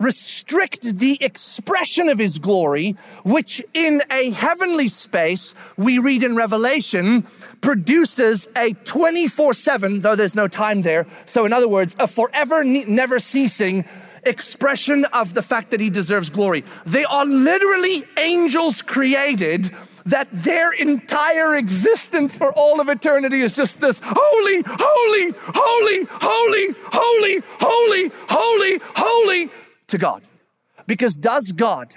[0.00, 7.22] restrict the expression of his glory, which in a heavenly space, we read in Revelation,
[7.60, 11.06] produces a 24 7, though there's no time there.
[11.26, 13.84] So, in other words, a forever, never ceasing
[14.24, 16.64] expression of the fact that he deserves glory.
[16.84, 19.70] They are literally angels created
[20.06, 26.74] that their entire existence for all of eternity is just this holy, holy, holy, holy,
[26.90, 29.50] holy, holy, holy, holy
[29.90, 30.22] to God.
[30.86, 31.94] Because does God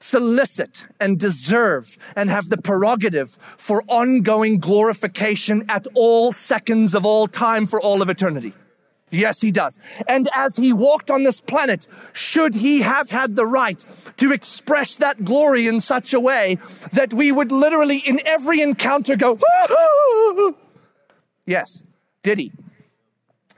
[0.00, 7.26] solicit and deserve and have the prerogative for ongoing glorification at all seconds of all
[7.26, 8.52] time for all of eternity?
[9.10, 9.78] Yes, he does.
[10.06, 13.82] And as he walked on this planet, should he have had the right
[14.18, 16.58] to express that glory in such a way
[16.92, 20.56] that we would literally in every encounter go, Woo-hoo!
[21.46, 21.82] yes.
[22.22, 22.52] Did he?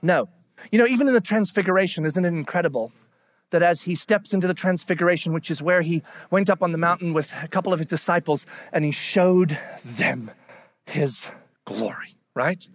[0.02, 0.28] No.
[0.70, 2.92] You know, even in the transfiguration, isn't it incredible
[3.50, 6.78] that as he steps into the transfiguration, which is where he went up on the
[6.78, 10.30] mountain with a couple of his disciples and he showed them
[10.86, 11.28] his
[11.64, 12.66] glory, right?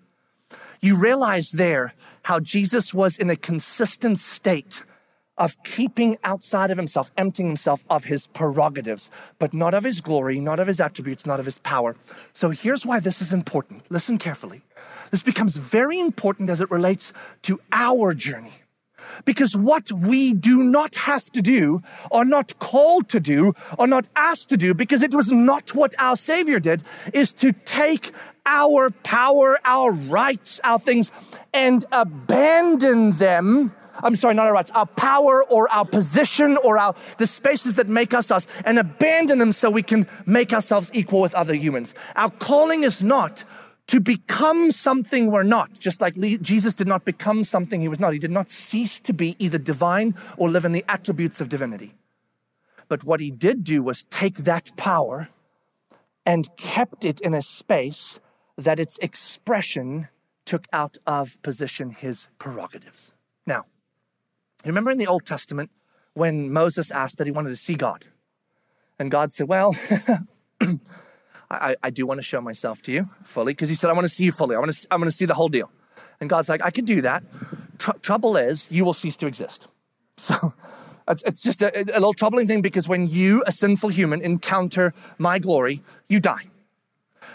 [0.82, 4.84] You realize there how Jesus was in a consistent state
[5.38, 10.40] of keeping outside of himself, emptying himself of his prerogatives, but not of his glory,
[10.40, 11.96] not of his attributes, not of his power.
[12.32, 13.90] So here's why this is important.
[13.90, 14.62] Listen carefully.
[15.12, 17.12] This becomes very important as it relates
[17.44, 18.54] to our journey.
[19.26, 24.10] Because what we do not have to do, or not called to do, or not
[24.16, 28.12] asked to do, because it was not what our Savior did, is to take
[28.46, 31.12] our power, our rights, our things,
[31.54, 36.96] and abandon them I'm sorry, not our rights, our power or our position or our
[37.18, 41.22] the spaces that make us us and abandon them so we can make ourselves equal
[41.22, 41.94] with other humans.
[42.16, 43.44] Our calling is not
[43.88, 48.14] to become something we're not, just like Jesus did not become something he was not.
[48.14, 51.94] He did not cease to be either divine or live in the attributes of divinity.
[52.88, 55.30] But what he did do was take that power
[56.26, 58.20] and kept it in a space
[58.58, 60.08] that its expression
[60.46, 63.12] took out of position his prerogatives.
[63.46, 63.66] Now,
[64.66, 65.70] Remember in the Old Testament
[66.14, 68.06] when Moses asked that he wanted to see God?
[68.98, 69.76] And God said, Well,
[71.62, 74.06] I, I, do want to show myself to you fully because he said, I want
[74.06, 74.56] to see you fully.
[74.56, 75.72] I want to, I want to see the whole deal.
[76.20, 77.24] And God's like, I can do that.
[77.78, 79.68] Tr- trouble is, you will cease to exist.
[80.18, 80.54] So
[81.08, 85.40] it's just a, a little troubling thing because when you, a sinful human, encounter my
[85.40, 86.44] glory, you die.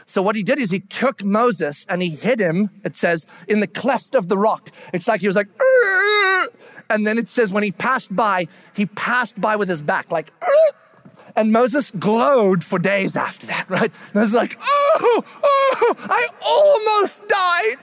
[0.07, 3.61] So what he did is he took Moses and he hid him, it says, in
[3.61, 4.71] the cleft of the rock.
[4.93, 5.49] It's like he was like,
[6.89, 10.33] and then it says when he passed by, he passed by with his back, like,
[11.41, 13.91] and Moses glowed for days after that, right?
[14.13, 17.77] And was like, oh, oh, I almost died.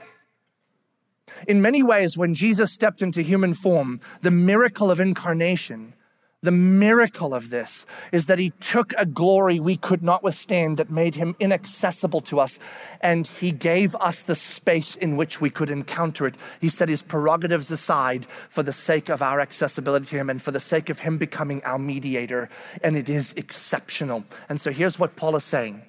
[1.48, 5.94] In many ways, when Jesus stepped into human form, the miracle of incarnation
[6.42, 10.90] the miracle of this is that he took a glory we could not withstand that
[10.90, 12.60] made him inaccessible to us,
[13.00, 16.36] and he gave us the space in which we could encounter it.
[16.60, 20.52] He set his prerogatives aside for the sake of our accessibility to him and for
[20.52, 22.48] the sake of him becoming our mediator,
[22.84, 24.24] and it is exceptional.
[24.48, 25.82] And so here's what Paul is saying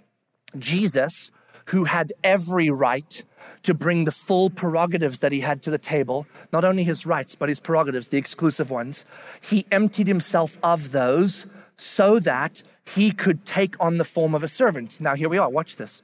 [0.58, 1.30] Jesus,
[1.66, 3.24] who had every right
[3.64, 7.36] to bring the full prerogatives that he had to the table, not only his rights,
[7.36, 9.06] but his prerogatives, the exclusive ones.
[9.42, 11.46] He emptied himself of those
[11.78, 12.64] so that
[12.96, 15.00] he could take on the form of a servant.
[15.00, 16.02] Now, here we are, watch this.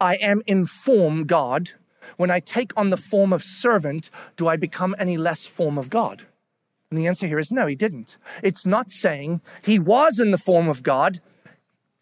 [0.00, 1.70] I am in form God.
[2.16, 5.90] When I take on the form of servant, do I become any less form of
[5.90, 6.24] God?
[6.90, 8.18] And the answer here is no, he didn't.
[8.42, 11.20] It's not saying he was in the form of God.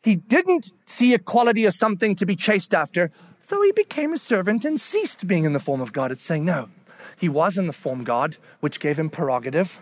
[0.02, 3.10] He didn't see equality as something to be chased after,
[3.48, 6.12] though he became a servant and ceased being in the form of God.
[6.12, 6.68] It's saying, no,
[7.18, 9.78] he was in the form God, which gave him prerogative.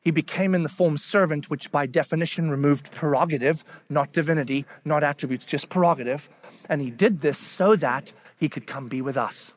[0.00, 5.44] He became in the form servant, which by definition removed prerogative, not divinity, not attributes,
[5.44, 6.28] just prerogative.
[6.68, 9.54] And he did this so that he could come be with us.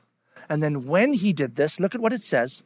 [0.49, 2.63] And then when he did this, look at what it says.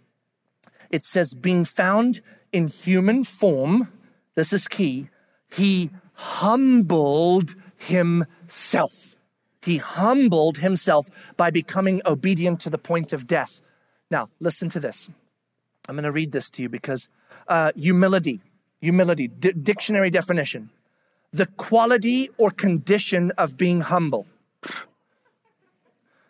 [0.89, 2.21] It says, being found
[2.53, 3.91] in human form,
[4.35, 5.09] this is key,
[5.51, 9.12] he humbled himself.
[9.63, 13.61] He humbled himself by becoming obedient to the point of death.
[14.11, 15.09] Now, listen to this.
[15.87, 17.07] I'm going to read this to you because
[17.47, 18.41] uh, humility,
[18.81, 20.69] humility, d- dictionary definition,
[21.31, 24.27] the quality or condition of being humble.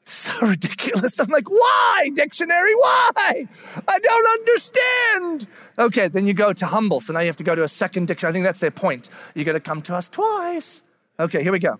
[0.05, 1.17] So ridiculous.
[1.17, 2.75] I'm like, why, dictionary?
[2.75, 3.47] Why?
[3.87, 5.47] I don't understand.
[5.79, 6.99] Okay, then you go to humble.
[6.99, 8.31] So now you have to go to a second dictionary.
[8.31, 9.07] I think that's their point.
[9.33, 10.81] You got to come to us twice.
[11.21, 11.79] Okay, here we go.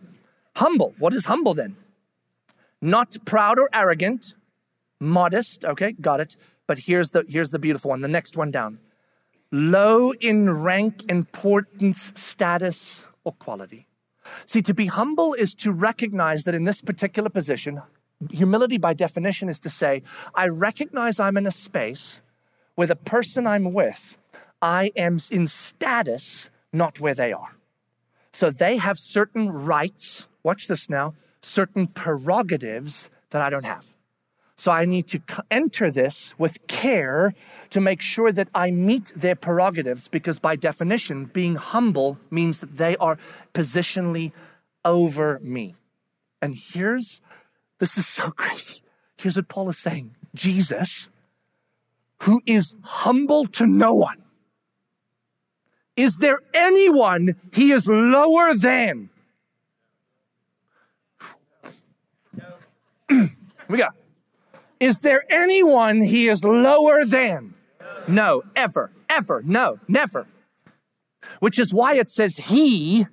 [0.56, 0.94] Humble.
[1.00, 1.76] What is humble then?
[2.82, 4.36] Not proud or arrogant,
[5.00, 5.66] modest.
[5.66, 6.36] Okay, got it.
[6.68, 8.02] But here's the here's the beautiful one.
[8.02, 8.80] The next one down.
[9.52, 13.88] Low in rank, importance, status, or quality.
[14.46, 17.82] See, to be humble is to recognize that in this particular position,
[18.32, 20.02] humility by definition is to say,
[20.34, 22.22] I recognize I'm in a space
[22.76, 24.18] where the person I'm with,
[24.62, 27.56] I am in status, not where they are.
[28.32, 33.94] So they have certain rights watch this now, certain prerogatives that I don't have.
[34.56, 37.34] So I need to enter this with care
[37.72, 42.78] to make sure that I meet their prerogatives because, by definition, being humble means that
[42.78, 43.18] they are
[43.54, 44.32] positionally
[44.86, 45.76] over me.
[46.42, 47.22] And here's
[47.80, 48.82] this is so crazy.
[49.18, 51.10] Here's what Paul is saying Jesus,
[52.20, 54.24] who is humble to no one,
[55.96, 59.10] is there anyone he is lower than?
[63.68, 63.88] we go.
[64.80, 67.54] Is there anyone he is lower than?
[68.08, 70.28] No, ever, ever, no, never.
[71.40, 73.08] Which is why it says he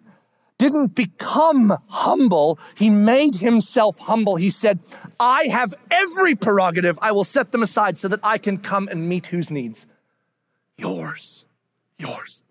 [0.59, 2.59] didn't become humble.
[2.77, 4.37] He made himself humble.
[4.37, 4.81] He said,
[5.19, 6.99] I have every prerogative.
[7.01, 9.87] I will set them aside so that I can come and meet whose needs?
[10.77, 11.47] Yours.
[11.99, 12.43] Yours.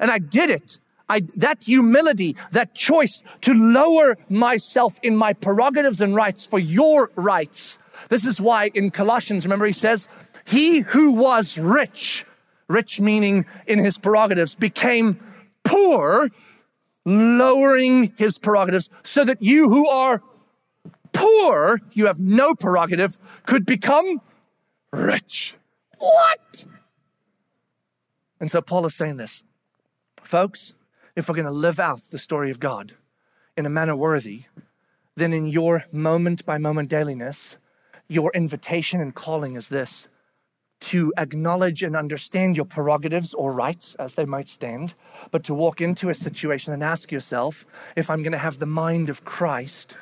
[0.00, 0.78] And I did it.
[1.08, 7.10] I, that humility, that choice to lower myself in my prerogatives and rights for your
[7.14, 7.78] rights.
[8.08, 10.08] This is why in Colossians, remember, he says,
[10.44, 12.24] He who was rich,
[12.68, 15.18] rich meaning in his prerogatives, became
[15.64, 16.28] poor,
[17.04, 20.22] lowering his prerogatives, so that you who are
[21.12, 24.20] poor, you have no prerogative, could become
[24.92, 25.56] rich.
[25.98, 26.66] What?
[28.40, 29.44] And so Paul is saying this,
[30.22, 30.74] folks,
[31.16, 32.92] if we're going to live out the story of God
[33.56, 34.44] in a manner worthy,
[35.16, 37.56] then in your moment by moment dailiness,
[38.06, 40.06] your invitation and calling is this
[40.78, 44.94] to acknowledge and understand your prerogatives or rights as they might stand,
[45.30, 47.64] but to walk into a situation and ask yourself
[47.96, 49.96] if I'm going to have the mind of Christ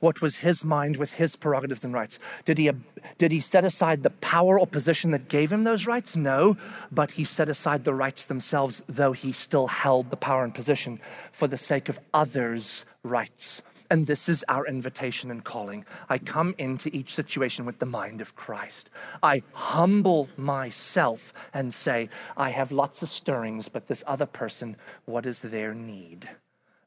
[0.00, 2.18] what was his mind with his prerogatives and rights?
[2.44, 2.70] Did he,
[3.18, 6.16] did he set aside the power or position that gave him those rights?
[6.16, 6.56] No,
[6.90, 11.00] but he set aside the rights themselves, though he still held the power and position
[11.32, 13.62] for the sake of others' rights.
[13.90, 15.84] And this is our invitation and calling.
[16.08, 18.88] I come into each situation with the mind of Christ.
[19.20, 24.76] I humble myself and say, I have lots of stirrings, but this other person,
[25.06, 26.28] what is their need?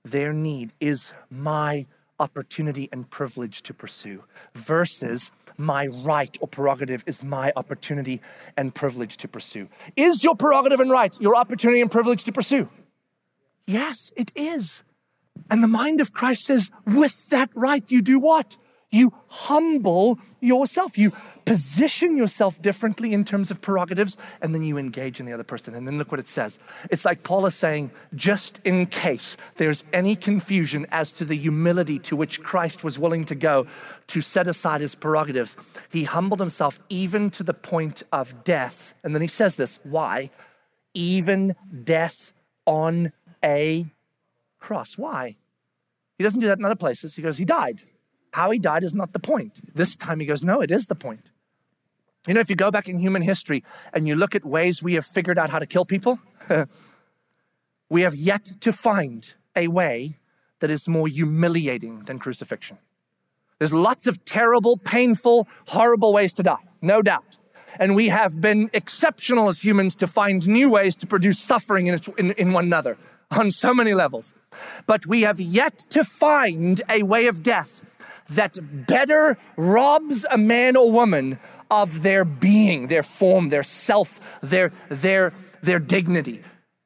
[0.06, 1.88] Their need is my
[2.24, 4.24] opportunity and privilege to pursue
[4.56, 8.22] versus my right or prerogative is my opportunity
[8.56, 9.68] and privilege to pursue.
[9.98, 12.70] Is your prerogative and right your opportunity and privilege to pursue?
[13.68, 14.84] Yes, it is.
[15.50, 18.58] And the mind of Christ says, with that right, you do what?
[18.94, 21.00] You humble yourself.
[21.00, 21.14] You
[21.46, 25.74] position yourself differently in terms of prerogatives, and then you engage in the other person.
[25.74, 26.60] And then look what it says.
[26.92, 31.98] It's like Paul is saying, just in case there's any confusion as to the humility
[32.00, 33.66] to which Christ was willing to go
[34.08, 35.56] to set aside his prerogatives,
[35.90, 38.94] he humbled himself even to the point of death.
[39.04, 40.30] And then he says this why?
[40.94, 42.32] Even death
[42.68, 43.12] on
[43.44, 43.88] a
[44.60, 45.00] cross.
[45.00, 45.36] Why?
[46.20, 47.16] He doesn't do that in other places.
[47.16, 47.82] He goes, He died.
[48.34, 49.62] How he died is not the point.
[49.76, 51.30] This time he goes, No, it is the point.
[52.28, 53.64] You know, if you go back in human history
[53.94, 56.20] and you look at ways we have figured out how to kill people,
[57.90, 60.18] we have yet to find a way
[60.62, 62.80] that is more humiliating than crucifixion.
[63.60, 67.38] There's lots of terrible, painful, horrible ways to die, no doubt.
[67.80, 72.00] And we have been exceptional as humans to find new ways to produce suffering in,
[72.18, 72.98] in, in one another
[73.30, 74.34] on so many levels.
[74.88, 77.84] But we have yet to find a way of death
[78.36, 78.58] that
[78.88, 85.34] better robs a man or woman of their being, their form, their self, their, their,
[85.62, 86.42] their dignity.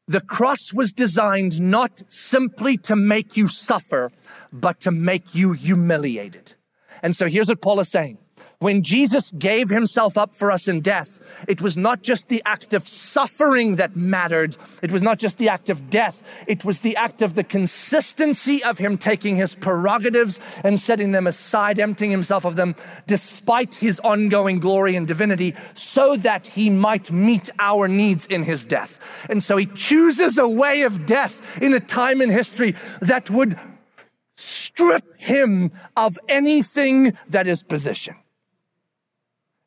[0.08, 4.12] The cross was designed not simply to make you suffer,
[4.54, 6.54] but to make you humiliated.
[7.04, 8.18] And so here's what Paul is saying
[8.60, 12.74] when Jesus gave himself up for us in death, it was not just the act
[12.74, 14.58] of suffering that mattered.
[14.82, 16.24] It was not just the act of death.
[16.48, 21.28] It was the act of the consistency of him taking his prerogatives and setting them
[21.28, 27.12] aside, emptying himself of them, despite his ongoing glory and divinity, so that he might
[27.12, 29.00] meet our needs in his death.
[29.30, 33.60] And so he chooses a way of death in a time in history that would
[34.36, 38.16] strip him of anything that is position.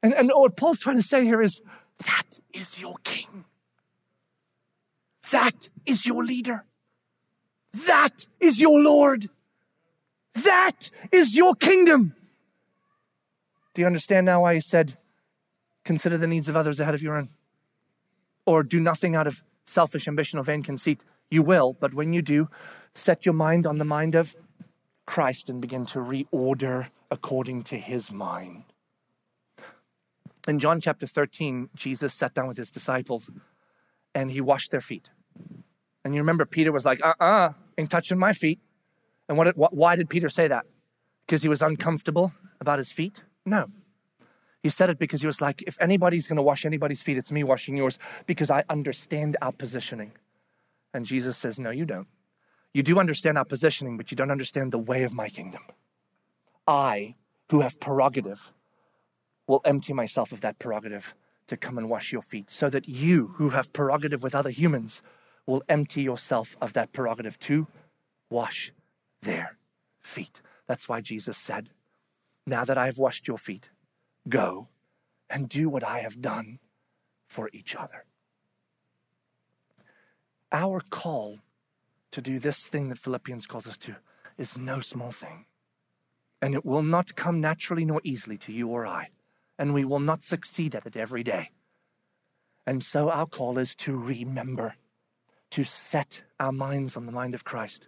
[0.02, 1.60] And, and what Paul's trying to say here is
[2.06, 3.44] that is your king.
[5.30, 6.64] That is your leader.
[7.86, 9.28] That is your Lord.
[10.34, 12.14] That is your kingdom.
[13.74, 14.96] Do you understand now why he said,
[15.84, 17.28] consider the needs of others ahead of your own?
[18.46, 21.04] Or do nothing out of selfish ambition or vain conceit?
[21.30, 22.48] You will, but when you do,
[22.94, 24.34] set your mind on the mind of
[25.06, 28.64] Christ and begin to reorder according to his mind.
[30.48, 33.30] In John chapter 13, Jesus sat down with his disciples
[34.14, 35.10] and he washed their feet.
[36.04, 38.58] And you remember Peter was like, uh uh-uh, uh, ain't touching my feet.
[39.28, 40.64] And what, what, why did Peter say that?
[41.26, 43.22] Because he was uncomfortable about his feet?
[43.44, 43.66] No.
[44.62, 47.32] He said it because he was like, if anybody's going to wash anybody's feet, it's
[47.32, 50.12] me washing yours because I understand our positioning.
[50.92, 52.08] And Jesus says, no, you don't.
[52.74, 55.62] You do understand our positioning, but you don't understand the way of my kingdom.
[56.66, 57.14] I,
[57.50, 58.52] who have prerogative,
[59.50, 61.12] will empty myself of that prerogative
[61.48, 65.02] to come and wash your feet, so that you, who have prerogative with other humans,
[65.44, 67.66] will empty yourself of that prerogative to
[68.30, 68.72] wash
[69.22, 69.58] their
[70.00, 70.40] feet.
[70.68, 71.70] That's why Jesus said,
[72.46, 73.70] Now that I have washed your feet,
[74.28, 74.68] go
[75.28, 76.60] and do what I have done
[77.26, 78.04] for each other.
[80.52, 81.40] Our call
[82.12, 83.96] to do this thing that Philippians calls us to
[84.38, 85.46] is no small thing.
[86.40, 89.08] And it will not come naturally nor easily to you or I.
[89.60, 91.50] And we will not succeed at it every day.
[92.66, 94.74] And so our call is to remember,
[95.50, 97.86] to set our minds on the mind of Christ,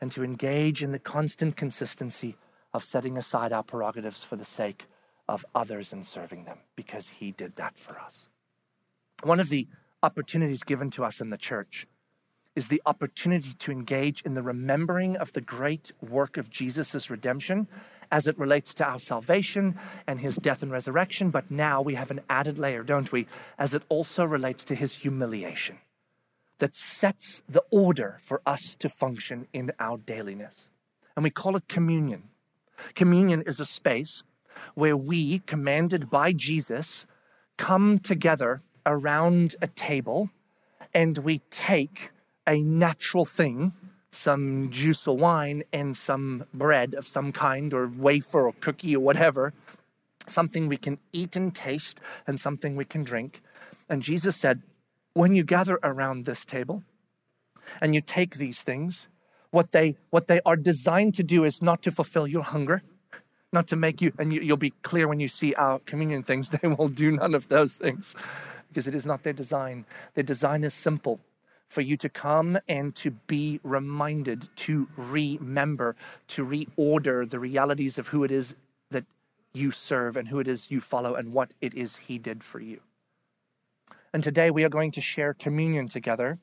[0.00, 2.36] and to engage in the constant consistency
[2.72, 4.86] of setting aside our prerogatives for the sake
[5.28, 8.28] of others and serving them, because He did that for us.
[9.22, 9.68] One of the
[10.02, 11.86] opportunities given to us in the church
[12.56, 17.68] is the opportunity to engage in the remembering of the great work of Jesus' redemption
[18.14, 21.30] as it relates to our salvation and his death and resurrection.
[21.30, 23.26] But now we have an added layer, don't we,
[23.58, 25.78] as it also relates to his humiliation
[26.58, 30.68] that sets the order for us to function in our dailiness.
[31.16, 32.28] And we call it communion.
[32.94, 34.22] Communion is a space
[34.74, 37.06] where we, commanded by Jesus,
[37.56, 40.30] come together around a table
[40.94, 42.10] and we take
[42.46, 43.72] a natural thing,
[44.14, 49.00] some juice or wine, and some bread of some kind, or wafer or cookie or
[49.00, 49.52] whatever,
[50.26, 53.42] something we can eat and taste, and something we can drink.
[53.88, 54.62] And Jesus said,
[55.14, 56.82] when you gather around this table
[57.80, 59.08] and you take these things,
[59.50, 62.82] what they what they are designed to do is not to fulfill your hunger,
[63.52, 66.48] not to make you and you, you'll be clear when you see our communion things,
[66.54, 68.16] they will do none of those things
[68.68, 69.86] because it is not their design.
[70.14, 71.20] Their design is simple
[71.74, 75.96] for you to come and to be reminded, to remember,
[76.28, 78.54] to reorder the realities of who it is
[78.92, 79.04] that
[79.52, 82.60] you serve and who it is you follow and what it is He did for
[82.60, 82.78] you.
[84.12, 86.38] And today we are going to share communion together.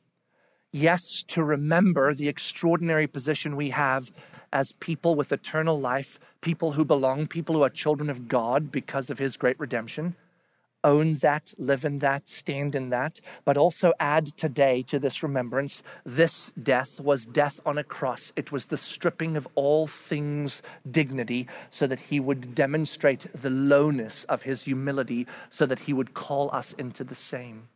[0.73, 4.11] Yes, to remember the extraordinary position we have
[4.51, 9.09] as people with eternal life, people who belong, people who are children of God because
[9.09, 10.15] of His great redemption
[10.83, 15.83] own that, live in that, stand in that, but also add today to this remembrance
[16.05, 18.33] this death was death on a cross.
[18.35, 24.23] It was the stripping of all things dignity so that he would demonstrate the lowness
[24.25, 27.69] of his humility so that he would call us into the same.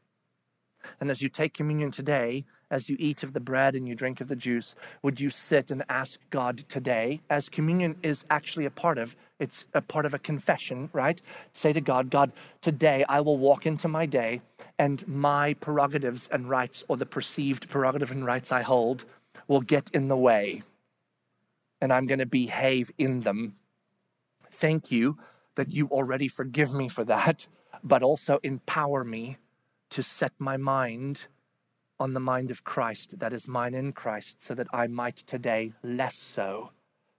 [0.99, 4.21] And as you take communion today, as you eat of the bread and you drink
[4.21, 8.71] of the juice, would you sit and ask God today, as communion is actually a
[8.71, 11.21] part of, it's a part of a confession, right?
[11.53, 14.41] Say to God, God, today I will walk into my day
[14.79, 19.05] and my prerogatives and rights, or the perceived prerogative and rights I hold,
[19.47, 20.63] will get in the way.
[21.81, 23.55] And I'm going to behave in them.
[24.49, 25.17] Thank you
[25.55, 27.47] that you already forgive me for that,
[27.83, 29.37] but also empower me
[29.89, 31.27] to set my mind
[31.99, 35.73] on the mind of Christ that is mine in Christ, so that I might today
[35.83, 36.71] less so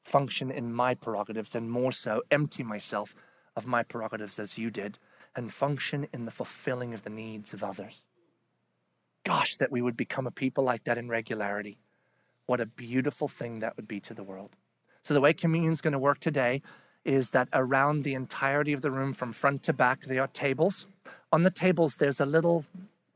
[0.05, 3.15] function in my prerogatives and more so empty myself
[3.57, 4.99] of my prerogatives as you did
[5.35, 8.03] and function in the fulfilling of the needs of others.
[9.25, 11.79] Gosh, that we would become a people like that in regularity.
[12.47, 14.51] What a beautiful thing that would be to the world.
[15.03, 16.63] So, the way communion is going to work today
[17.05, 20.87] is that around the entirety of the room, from front to back, there are tables.
[21.33, 22.65] On the tables, there's a little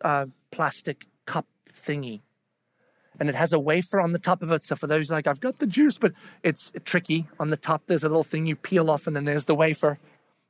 [0.03, 1.47] uh, plastic cup
[1.87, 2.21] thingy.
[3.19, 4.65] And it has a wafer on the top of it.
[4.65, 6.13] So for those like, I've got the juice, but
[6.43, 7.29] it's tricky.
[7.39, 9.99] On the top, there's a little thing you peel off, and then there's the wafer.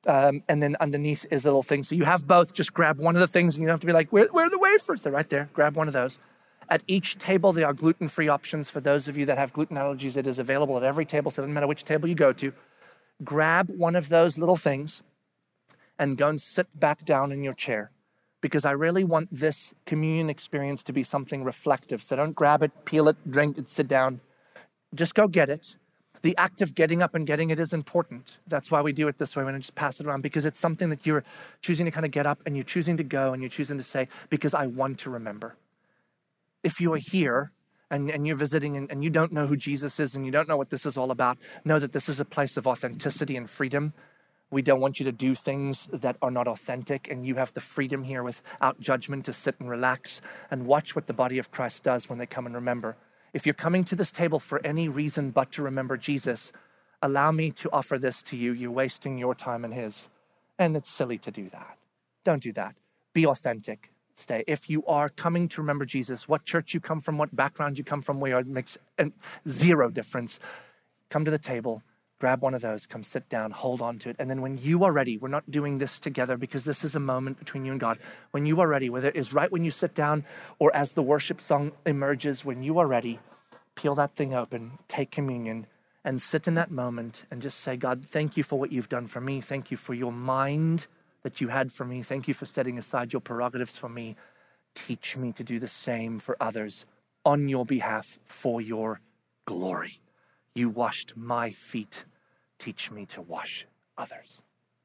[0.06, 1.82] Um, and then underneath is the little thing.
[1.84, 2.54] So you have both.
[2.54, 4.46] Just grab one of the things, and you don't have to be like, where, where
[4.46, 5.02] are the wafers?
[5.02, 5.50] They're right there.
[5.52, 6.18] Grab one of those.
[6.70, 8.70] At each table, there are gluten free options.
[8.70, 11.30] For those of you that have gluten allergies, it is available at every table.
[11.30, 12.52] So it doesn't matter which table you go to.
[13.22, 15.02] Grab one of those little things
[15.98, 17.90] and go and sit back down in your chair
[18.40, 22.02] because I really want this communion experience to be something reflective.
[22.02, 24.20] So don't grab it, peel it, drink it, sit down.
[24.94, 25.76] Just go get it.
[26.22, 28.38] The act of getting up and getting it is important.
[28.46, 30.58] That's why we do it this way when I just pass it around because it's
[30.58, 31.24] something that you're
[31.62, 33.84] choosing to kind of get up and you're choosing to go and you're choosing to
[33.84, 35.56] say, because I want to remember.
[36.62, 37.52] If you are here
[37.90, 40.46] and, and you're visiting and, and you don't know who Jesus is and you don't
[40.46, 43.48] know what this is all about, know that this is a place of authenticity and
[43.48, 43.94] freedom
[44.50, 47.60] we don't want you to do things that are not authentic, and you have the
[47.60, 50.20] freedom here without judgment to sit and relax
[50.50, 52.96] and watch what the body of Christ does when they come and remember.
[53.32, 56.52] If you're coming to this table for any reason but to remember Jesus,
[57.00, 58.52] allow me to offer this to you.
[58.52, 60.08] You're wasting your time and His.
[60.58, 61.78] And it's silly to do that.
[62.24, 62.74] Don't do that.
[63.12, 63.90] Be authentic.
[64.16, 64.44] Stay.
[64.46, 67.84] If you are coming to remember Jesus, what church you come from, what background you
[67.84, 68.76] come from, where it makes
[69.48, 70.40] zero difference.
[71.08, 71.82] Come to the table
[72.20, 74.16] grab one of those, come sit down, hold on to it.
[74.18, 77.00] And then when you are ready, we're not doing this together because this is a
[77.00, 77.98] moment between you and God.
[78.30, 80.24] When you are ready, whether it is right when you sit down
[80.58, 83.18] or as the worship song emerges, when you are ready,
[83.74, 85.66] peel that thing open, take communion,
[86.04, 89.06] and sit in that moment and just say, God, thank you for what you've done
[89.06, 89.40] for me.
[89.40, 90.86] Thank you for your mind
[91.22, 92.02] that you had for me.
[92.02, 94.16] Thank you for setting aside your prerogatives for me.
[94.74, 96.84] Teach me to do the same for others
[97.24, 99.00] on your behalf for your
[99.46, 100.00] glory.
[100.54, 102.04] You washed my feet
[102.60, 103.66] teach me to wash
[103.98, 104.42] others.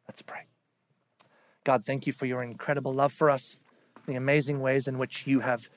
[0.08, 0.46] Let's pray.
[1.64, 3.58] God, thank you for your incredible love for us,
[4.08, 5.70] the amazing ways in which you have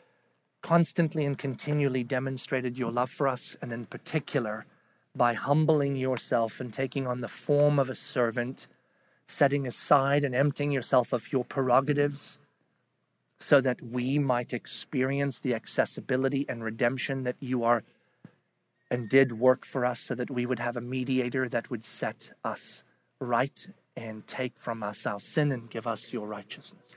[0.63, 4.67] constantly and continually demonstrated your love for us, and in particular,
[5.15, 8.69] by humbling yourself and taking on the form of a servant,
[9.27, 12.39] setting aside and emptying yourself of your prerogatives
[13.41, 17.85] so that we might experience the accessibility and redemption that you are
[18.91, 22.31] and did work for us so that we would have a mediator that would set
[22.45, 22.85] us
[23.21, 26.97] right and take from us our sin and give us your righteousness.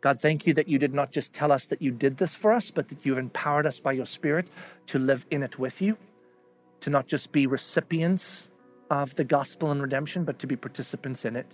[0.00, 2.52] God, thank you that you did not just tell us that you did this for
[2.52, 4.48] us, but that you've empowered us by your Spirit
[4.86, 5.96] to live in it with you,
[6.80, 8.48] to not just be recipients
[8.90, 11.46] of the gospel and redemption, but to be participants in it.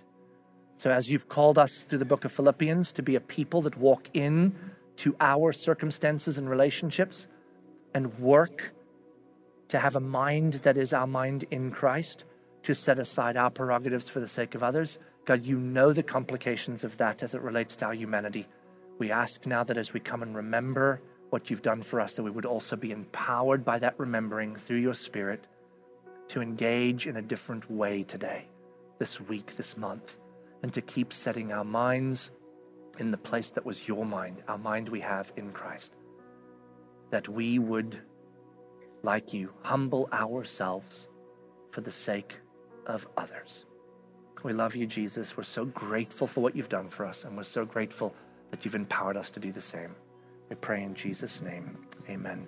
[0.77, 3.77] So, as you've called us through the book of Philippians to be a people that
[3.77, 4.55] walk in
[4.97, 7.27] to our circumstances and relationships
[7.93, 8.73] and work
[9.69, 12.25] to have a mind that is our mind in Christ,
[12.63, 16.83] to set aside our prerogatives for the sake of others, God, you know the complications
[16.83, 18.47] of that as it relates to our humanity.
[18.97, 22.23] We ask now that as we come and remember what you've done for us, that
[22.23, 25.45] we would also be empowered by that remembering through your Spirit
[26.29, 28.47] to engage in a different way today,
[28.97, 30.17] this week, this month
[30.63, 32.31] and to keep setting our minds
[32.99, 35.95] in the place that was your mind, our mind we have in Christ.
[37.11, 37.99] That we would,
[39.03, 41.07] like you, humble ourselves
[41.71, 42.37] for the sake
[42.85, 43.65] of others.
[44.43, 45.35] We love you, Jesus.
[45.35, 48.15] We're so grateful for what you've done for us, and we're so grateful
[48.51, 49.95] that you've empowered us to do the same.
[50.49, 51.77] We pray in Jesus' name.
[52.09, 52.47] Amen.